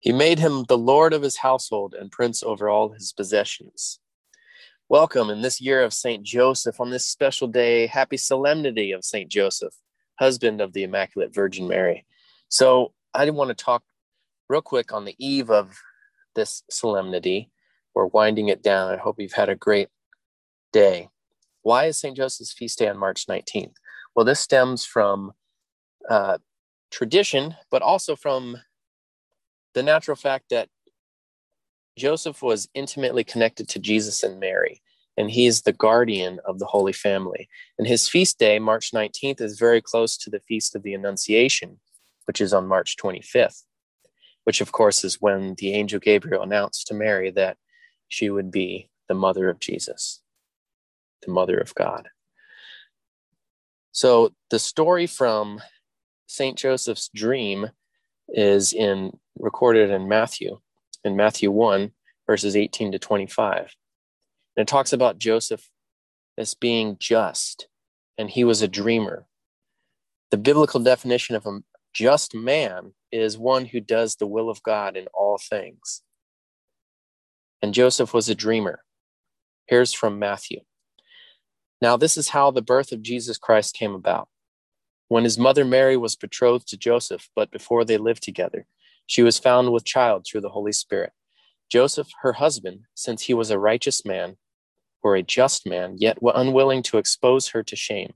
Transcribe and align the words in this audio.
He 0.00 0.12
made 0.12 0.38
him 0.38 0.64
the 0.64 0.78
Lord 0.78 1.12
of 1.12 1.22
his 1.22 1.38
household 1.38 1.94
and 1.98 2.12
prince 2.12 2.42
over 2.42 2.68
all 2.68 2.90
his 2.90 3.12
possessions. 3.12 3.98
Welcome 4.88 5.30
in 5.30 5.42
this 5.42 5.60
year 5.60 5.82
of 5.82 5.92
St. 5.92 6.22
Joseph 6.22 6.80
on 6.80 6.90
this 6.90 7.06
special 7.06 7.48
day. 7.48 7.86
Happy 7.86 8.16
solemnity 8.16 8.92
of 8.92 9.04
St. 9.04 9.30
Joseph, 9.30 9.74
husband 10.18 10.60
of 10.60 10.74
the 10.74 10.84
Immaculate 10.84 11.34
Virgin 11.34 11.66
Mary. 11.66 12.06
So, 12.48 12.92
I 13.12 13.28
want 13.30 13.48
to 13.48 13.64
talk 13.64 13.82
real 14.48 14.60
quick 14.60 14.92
on 14.92 15.06
the 15.06 15.16
eve 15.18 15.50
of 15.50 15.76
this 16.34 16.62
solemnity. 16.70 17.50
We're 17.94 18.06
winding 18.06 18.48
it 18.48 18.62
down. 18.62 18.92
I 18.92 18.98
hope 18.98 19.16
you've 19.18 19.32
had 19.32 19.48
a 19.48 19.56
great 19.56 19.88
day. 20.72 21.08
Why 21.62 21.86
is 21.86 21.98
St. 21.98 22.16
Joseph's 22.16 22.52
feast 22.52 22.78
day 22.78 22.88
on 22.88 22.98
March 22.98 23.26
19th? 23.26 23.74
Well, 24.14 24.26
this 24.26 24.38
stems 24.38 24.84
from 24.84 25.32
uh, 26.08 26.38
tradition, 26.90 27.56
but 27.70 27.82
also 27.82 28.14
from 28.14 28.58
the 29.76 29.82
natural 29.82 30.16
fact 30.16 30.46
that 30.48 30.70
Joseph 31.98 32.40
was 32.40 32.66
intimately 32.72 33.22
connected 33.22 33.68
to 33.68 33.78
Jesus 33.78 34.22
and 34.22 34.40
Mary, 34.40 34.80
and 35.18 35.30
he 35.30 35.46
is 35.46 35.62
the 35.62 35.72
guardian 35.72 36.40
of 36.46 36.58
the 36.58 36.64
Holy 36.64 36.94
Family. 36.94 37.46
And 37.78 37.86
his 37.86 38.08
feast 38.08 38.38
day, 38.38 38.58
March 38.58 38.92
19th, 38.92 39.42
is 39.42 39.58
very 39.58 39.82
close 39.82 40.16
to 40.16 40.30
the 40.30 40.40
Feast 40.40 40.74
of 40.74 40.82
the 40.82 40.94
Annunciation, 40.94 41.78
which 42.24 42.40
is 42.40 42.54
on 42.54 42.66
March 42.66 42.96
25th, 42.96 43.64
which, 44.44 44.62
of 44.62 44.72
course, 44.72 45.04
is 45.04 45.20
when 45.20 45.54
the 45.58 45.74
angel 45.74 46.00
Gabriel 46.00 46.42
announced 46.42 46.86
to 46.86 46.94
Mary 46.94 47.30
that 47.32 47.58
she 48.08 48.30
would 48.30 48.50
be 48.50 48.88
the 49.08 49.14
mother 49.14 49.50
of 49.50 49.60
Jesus, 49.60 50.22
the 51.20 51.30
mother 51.30 51.58
of 51.58 51.74
God. 51.74 52.08
So 53.92 54.32
the 54.48 54.58
story 54.58 55.06
from 55.06 55.60
St. 56.26 56.56
Joseph's 56.56 57.10
dream 57.14 57.72
is 58.30 58.72
in 58.72 59.12
recorded 59.46 59.90
in 59.90 60.08
Matthew, 60.08 60.58
in 61.04 61.14
Matthew 61.14 61.52
1, 61.52 61.92
verses 62.26 62.56
18 62.56 62.90
to 62.90 62.98
25. 62.98 63.76
And 64.56 64.62
it 64.62 64.66
talks 64.66 64.92
about 64.92 65.20
Joseph 65.20 65.70
as 66.36 66.54
being 66.54 66.96
just, 66.98 67.68
and 68.18 68.28
he 68.28 68.42
was 68.42 68.60
a 68.60 68.66
dreamer. 68.66 69.26
The 70.32 70.36
biblical 70.36 70.80
definition 70.80 71.36
of 71.36 71.46
a 71.46 71.60
just 71.94 72.34
man 72.34 72.94
is 73.12 73.38
one 73.38 73.66
who 73.66 73.78
does 73.78 74.16
the 74.16 74.26
will 74.26 74.50
of 74.50 74.64
God 74.64 74.96
in 74.96 75.06
all 75.14 75.38
things. 75.38 76.02
And 77.62 77.72
Joseph 77.72 78.12
was 78.12 78.28
a 78.28 78.34
dreamer. 78.34 78.80
Here's 79.68 79.92
from 79.92 80.18
Matthew. 80.18 80.62
Now, 81.80 81.96
this 81.96 82.16
is 82.16 82.30
how 82.30 82.50
the 82.50 82.62
birth 82.62 82.90
of 82.90 83.00
Jesus 83.00 83.38
Christ 83.38 83.76
came 83.76 83.94
about. 83.94 84.28
When 85.06 85.22
his 85.22 85.38
mother 85.38 85.64
Mary 85.64 85.96
was 85.96 86.16
betrothed 86.16 86.66
to 86.68 86.76
Joseph, 86.76 87.28
but 87.36 87.52
before 87.52 87.84
they 87.84 87.96
lived 87.96 88.24
together, 88.24 88.66
she 89.06 89.22
was 89.22 89.38
found 89.38 89.72
with 89.72 89.84
child 89.84 90.26
through 90.26 90.42
the 90.42 90.50
Holy 90.50 90.72
Spirit. 90.72 91.12
Joseph, 91.70 92.08
her 92.22 92.34
husband, 92.34 92.80
since 92.94 93.22
he 93.22 93.34
was 93.34 93.50
a 93.50 93.58
righteous 93.58 94.04
man, 94.04 94.36
or 95.02 95.16
a 95.16 95.22
just 95.22 95.66
man, 95.66 95.96
yet 95.98 96.18
unwilling 96.34 96.82
to 96.82 96.98
expose 96.98 97.48
her 97.48 97.62
to 97.62 97.76
shame, 97.76 98.14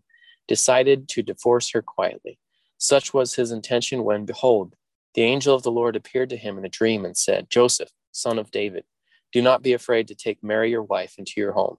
decided 0.48 1.08
to 1.08 1.22
divorce 1.22 1.70
her 1.70 1.82
quietly. 1.82 2.38
Such 2.78 3.14
was 3.14 3.34
his 3.34 3.52
intention 3.52 4.04
when, 4.04 4.24
behold, 4.24 4.74
the 5.14 5.22
angel 5.22 5.54
of 5.54 5.62
the 5.62 5.70
Lord 5.70 5.96
appeared 5.96 6.30
to 6.30 6.36
him 6.36 6.58
in 6.58 6.64
a 6.64 6.68
dream 6.68 7.04
and 7.04 7.16
said, 7.16 7.50
Joseph, 7.50 7.90
son 8.12 8.38
of 8.38 8.50
David, 8.50 8.84
do 9.32 9.42
not 9.42 9.62
be 9.62 9.72
afraid 9.72 10.08
to 10.08 10.14
take 10.14 10.42
Mary 10.42 10.70
your 10.70 10.82
wife 10.82 11.14
into 11.18 11.34
your 11.36 11.52
home, 11.52 11.76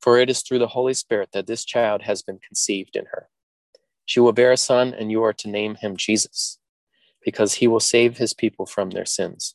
for 0.00 0.18
it 0.18 0.30
is 0.30 0.42
through 0.42 0.60
the 0.60 0.68
Holy 0.68 0.94
Spirit 0.94 1.30
that 1.32 1.46
this 1.46 1.64
child 1.64 2.02
has 2.02 2.22
been 2.22 2.38
conceived 2.38 2.94
in 2.94 3.06
her. 3.06 3.28
She 4.06 4.20
will 4.20 4.32
bear 4.32 4.52
a 4.52 4.56
son, 4.56 4.94
and 4.94 5.10
you 5.10 5.22
are 5.22 5.32
to 5.32 5.48
name 5.48 5.76
him 5.76 5.96
Jesus, 5.96 6.58
because 7.24 7.54
he 7.54 7.66
will 7.66 7.80
save 7.80 8.18
his 8.18 8.34
people 8.34 8.66
from 8.66 8.90
their 8.90 9.06
sins. 9.06 9.54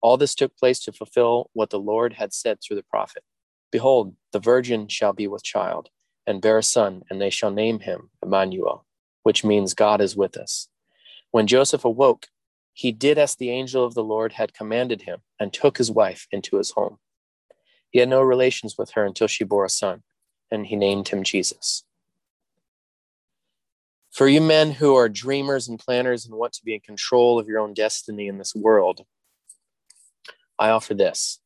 All 0.00 0.16
this 0.16 0.34
took 0.34 0.56
place 0.56 0.80
to 0.80 0.92
fulfill 0.92 1.50
what 1.52 1.70
the 1.70 1.78
Lord 1.78 2.14
had 2.14 2.32
said 2.32 2.58
through 2.60 2.76
the 2.76 2.82
prophet 2.82 3.22
Behold, 3.70 4.14
the 4.32 4.38
virgin 4.38 4.88
shall 4.88 5.12
be 5.12 5.26
with 5.26 5.42
child, 5.42 5.90
and 6.26 6.40
bear 6.40 6.58
a 6.58 6.62
son, 6.62 7.02
and 7.10 7.20
they 7.20 7.30
shall 7.30 7.50
name 7.50 7.80
him 7.80 8.10
Emmanuel, 8.22 8.86
which 9.22 9.44
means 9.44 9.74
God 9.74 10.00
is 10.00 10.16
with 10.16 10.36
us. 10.36 10.68
When 11.30 11.46
Joseph 11.46 11.84
awoke, 11.84 12.28
he 12.72 12.92
did 12.92 13.18
as 13.18 13.34
the 13.34 13.50
angel 13.50 13.84
of 13.84 13.94
the 13.94 14.04
Lord 14.04 14.34
had 14.34 14.54
commanded 14.54 15.02
him, 15.02 15.18
and 15.38 15.52
took 15.52 15.76
his 15.76 15.90
wife 15.90 16.26
into 16.32 16.56
his 16.56 16.70
home. 16.70 16.98
He 17.90 17.98
had 17.98 18.08
no 18.08 18.22
relations 18.22 18.76
with 18.78 18.92
her 18.92 19.04
until 19.04 19.26
she 19.26 19.44
bore 19.44 19.64
a 19.64 19.70
son, 19.70 20.02
and 20.50 20.66
he 20.66 20.76
named 20.76 21.08
him 21.08 21.22
Jesus. 21.22 21.84
For 24.18 24.26
you 24.26 24.40
men 24.40 24.72
who 24.72 24.96
are 24.96 25.08
dreamers 25.08 25.68
and 25.68 25.78
planners 25.78 26.26
and 26.26 26.34
want 26.34 26.52
to 26.54 26.64
be 26.64 26.74
in 26.74 26.80
control 26.80 27.38
of 27.38 27.46
your 27.46 27.60
own 27.60 27.72
destiny 27.72 28.26
in 28.26 28.36
this 28.36 28.52
world, 28.52 29.06
I 30.58 30.70
offer 30.70 30.92
this. 30.92 31.38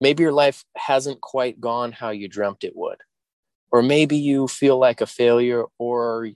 Maybe 0.00 0.24
your 0.24 0.32
life 0.32 0.64
hasn't 0.76 1.20
quite 1.20 1.60
gone 1.60 1.92
how 1.92 2.10
you 2.10 2.26
dreamt 2.26 2.64
it 2.64 2.72
would. 2.74 2.96
Or 3.70 3.82
maybe 3.82 4.16
you 4.16 4.48
feel 4.48 4.78
like 4.78 5.00
a 5.00 5.06
failure 5.06 5.66
or 5.78 6.30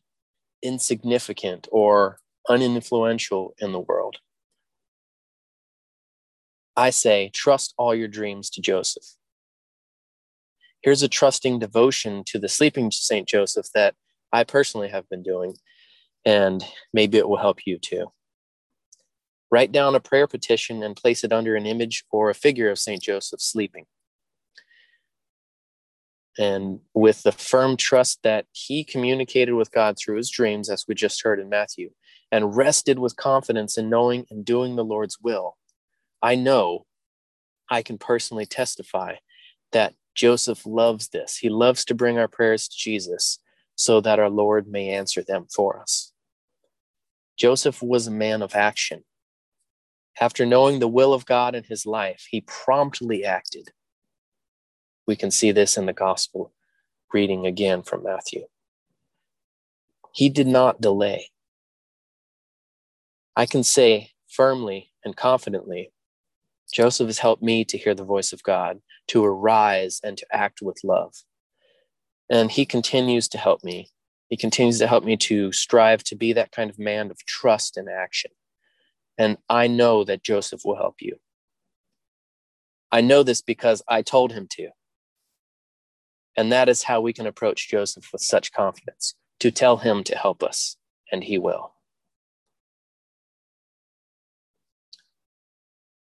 insignificant 0.63 1.67
or 1.73 2.21
uninfluential 2.49 3.55
in 3.59 3.73
the 3.73 3.81
world. 3.81 4.19
I 6.77 6.91
say, 6.91 7.33
trust 7.35 7.75
all 7.77 7.93
your 7.93 8.07
dreams 8.07 8.49
to 8.51 8.61
Joseph. 8.61 9.17
Here's 10.81 11.03
a 11.03 11.09
trusting 11.09 11.59
devotion 11.59 12.23
to 12.27 12.39
the 12.39 12.49
sleeping 12.49 12.93
St. 12.93 13.27
Joseph 13.27 13.67
that 13.75 13.97
I 14.33 14.45
personally 14.45 14.89
have 14.89 15.09
been 15.09 15.23
doing, 15.23 15.57
and 16.25 16.65
maybe 16.93 17.19
it 17.19 17.29
will 17.29 17.37
help 17.37 17.67
you 17.67 17.79
too. 17.79 18.13
Write 19.51 19.73
down 19.73 19.95
a 19.95 20.01
prayer 20.01 20.29
petition 20.29 20.83
and 20.83 20.95
place 20.95 21.25
it 21.25 21.33
under 21.33 21.57
an 21.57 21.67
image 21.67 22.05
or 22.13 22.31
a 22.31 22.35
figure 22.35 22.71
of 22.71 22.79
St. 22.79 23.03
Joseph 23.03 23.41
sleeping. 23.41 23.87
And 26.39 26.81
with 26.95 27.25
the 27.25 27.33
firm 27.33 27.77
trust 27.77 28.21
that 28.23 28.47
he 28.53 28.85
communicated 28.85 29.55
with 29.55 29.73
God 29.73 29.97
through 29.99 30.17
his 30.17 30.31
dreams, 30.31 30.71
as 30.71 30.85
we 30.87 30.95
just 30.95 31.23
heard 31.23 31.41
in 31.41 31.49
Matthew, 31.49 31.91
and 32.31 32.57
rested 32.57 33.01
with 33.01 33.17
confidence 33.17 33.77
in 33.77 33.91
knowing 33.91 34.25
and 34.31 34.45
doing 34.45 34.77
the 34.77 34.85
Lord's 34.85 35.19
will, 35.21 35.57
I 36.23 36.37
know 36.37 36.87
I 37.69 37.83
can 37.83 37.99
personally 37.99 38.47
testify 38.47 39.17
that 39.73 39.95
Joseph 40.15 40.65
loves 40.65 41.09
this. 41.09 41.37
He 41.37 41.49
loves 41.49 41.85
to 41.87 41.95
bring 41.95 42.19
our 42.19 42.29
prayers 42.29 42.69
to 42.69 42.77
Jesus 42.77 43.40
so 43.81 43.99
that 43.99 44.19
our 44.19 44.29
Lord 44.29 44.69
may 44.69 44.91
answer 44.91 45.23
them 45.23 45.47
for 45.57 45.81
us. 45.81 46.13
Joseph 47.39 47.83
was 47.83 48.07
a 48.07 48.11
man 48.11 48.43
of 48.43 48.55
action. 48.55 49.05
After 50.21 50.45
knowing 50.45 50.81
the 50.81 50.87
will 50.87 51.15
of 51.15 51.25
God 51.25 51.55
in 51.55 51.65
his 51.65 51.87
life, 51.87 52.27
he 52.29 52.43
promptly 52.43 53.25
acted. 53.25 53.71
We 55.07 55.17
can 55.17 55.31
see 55.31 55.51
this 55.51 55.79
in 55.79 55.87
the 55.87 55.95
gospel 55.95 56.53
reading 57.15 57.47
again 57.47 57.83
from 57.83 58.03
Matthew. 58.03 58.43
He 60.13 60.29
did 60.29 60.47
not 60.47 60.83
delay. 60.83 61.31
I 63.35 63.47
can 63.47 63.65
say 63.65 64.11
firmly 64.29 64.93
and 65.07 65.17
confidently 65.17 65.91
Joseph 66.71 67.07
has 67.07 67.19
helped 67.21 67.43
me 67.43 67.65
to 67.65 67.79
hear 67.79 67.95
the 67.95 68.05
voice 68.05 68.35
of 68.35 68.43
God, 68.43 68.83
to 69.07 69.25
arise 69.25 70.03
and 70.05 70.19
to 70.19 70.27
act 70.31 70.61
with 70.61 70.85
love. 70.85 71.15
And 72.31 72.51
he 72.51 72.65
continues 72.65 73.29
to 73.29 73.39
help 73.39 73.65
me. 73.65 73.91
He 74.29 74.37
continues 74.37 74.79
to 74.79 74.87
help 74.87 75.05
me 75.05 75.17
to 75.17 75.51
strive 75.51 76.05
to 76.05 76.15
be 76.15 76.33
that 76.33 76.53
kind 76.53 76.71
of 76.71 76.79
man 76.79 77.11
of 77.11 77.19
trust 77.27 77.77
and 77.77 77.89
action. 77.89 78.31
And 79.19 79.37
I 79.49 79.67
know 79.67 80.05
that 80.05 80.23
Joseph 80.23 80.63
will 80.65 80.77
help 80.77 80.97
you. 81.01 81.17
I 82.93 83.01
know 83.01 83.23
this 83.25 83.43
because 83.43 83.83
I 83.89 84.03
told 84.03 84.33
him 84.33 84.47
to. 84.53 84.71
And 86.37 86.53
that 86.53 86.69
is 86.69 86.85
how 86.85 87.01
we 87.01 87.13
can 87.13 87.27
approach 87.27 87.69
Joseph 87.69 88.09
with 88.13 88.23
such 88.23 88.53
confidence 88.53 89.15
to 89.41 89.51
tell 89.51 89.79
him 89.79 90.05
to 90.05 90.17
help 90.17 90.43
us, 90.43 90.77
and 91.11 91.25
he 91.25 91.39
will. 91.39 91.75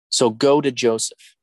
So 0.09 0.31
go 0.31 0.61
to 0.61 0.71
Joseph 0.71 1.34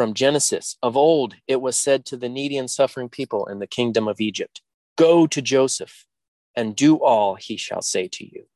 from 0.00 0.14
Genesis. 0.14 0.78
Of 0.82 0.96
old, 0.96 1.34
it 1.46 1.60
was 1.60 1.76
said 1.76 2.06
to 2.06 2.16
the 2.16 2.30
needy 2.30 2.56
and 2.56 2.70
suffering 2.70 3.10
people 3.10 3.44
in 3.44 3.58
the 3.58 3.66
kingdom 3.66 4.08
of 4.08 4.18
Egypt 4.18 4.62
Go 4.96 5.26
to 5.26 5.42
Joseph 5.42 6.06
and 6.56 6.74
do 6.74 6.96
all 6.96 7.34
he 7.34 7.58
shall 7.58 7.82
say 7.82 8.08
to 8.08 8.24
you. 8.24 8.46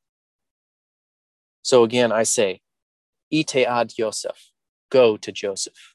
So 1.61 1.85
again, 1.85 2.13
I 2.13 2.23
say, 2.23 2.63
Ite 3.31 3.57
ad 3.57 3.93
Joseph, 3.95 4.53
go 4.91 5.19
to 5.19 5.31
Joseph. 5.31 5.94